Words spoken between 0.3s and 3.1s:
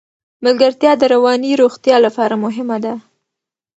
ملګرتیا د رواني روغتیا لپاره مهمه ده.